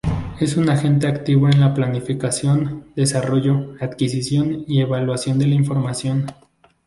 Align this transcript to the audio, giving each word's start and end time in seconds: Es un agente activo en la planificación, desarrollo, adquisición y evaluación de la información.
Es 0.39 0.57
un 0.57 0.67
agente 0.67 1.05
activo 1.05 1.47
en 1.47 1.59
la 1.59 1.75
planificación, 1.75 2.85
desarrollo, 2.95 3.75
adquisición 3.79 4.65
y 4.67 4.79
evaluación 4.81 5.37
de 5.37 5.45
la 5.45 5.53
información. 5.53 6.25